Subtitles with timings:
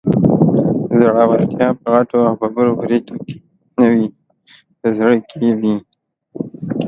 [0.99, 3.35] زړورتيا په غټو او ببرو برېتو کې
[3.79, 4.07] نه وي،
[4.79, 5.75] په زړه کې وي